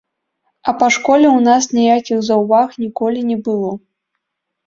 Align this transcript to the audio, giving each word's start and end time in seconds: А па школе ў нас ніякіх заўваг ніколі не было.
А 0.71 0.73
па 0.83 0.87
школе 0.95 1.27
ў 1.31 1.39
нас 1.49 1.63
ніякіх 1.79 2.23
заўваг 2.29 2.69
ніколі 2.85 3.19
не 3.29 3.37
было. 3.49 3.69